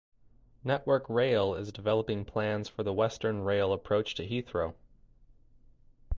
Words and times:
Network 0.63 1.07
Rail 1.07 1.53
is 1.53 1.71
developing 1.71 2.25
plans 2.25 2.67
for 2.67 2.81
the 2.81 2.91
Western 2.91 3.43
Rail 3.43 3.71
Approach 3.71 4.15
to 4.15 4.27
Heathrow. 4.27 4.73